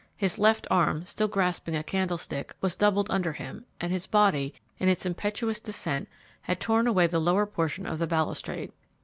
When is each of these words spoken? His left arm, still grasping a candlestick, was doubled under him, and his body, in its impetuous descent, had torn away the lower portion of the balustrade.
His 0.17 0.39
left 0.39 0.65
arm, 0.71 1.05
still 1.05 1.27
grasping 1.27 1.75
a 1.75 1.83
candlestick, 1.83 2.55
was 2.59 2.75
doubled 2.75 3.05
under 3.11 3.33
him, 3.33 3.65
and 3.79 3.91
his 3.93 4.07
body, 4.07 4.51
in 4.79 4.89
its 4.89 5.05
impetuous 5.05 5.59
descent, 5.59 6.09
had 6.41 6.59
torn 6.59 6.87
away 6.87 7.05
the 7.05 7.19
lower 7.21 7.45
portion 7.45 7.85
of 7.85 7.99
the 7.99 8.07
balustrade. 8.07 8.71